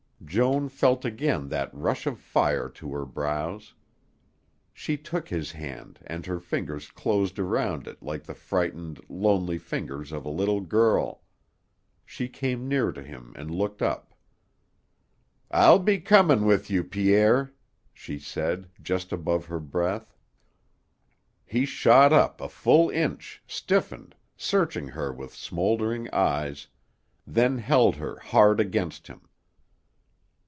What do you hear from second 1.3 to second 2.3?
that rush of